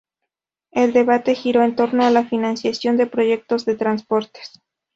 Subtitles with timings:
[0.71, 4.59] El debate giró en torno la financiación de proyectos de transportes.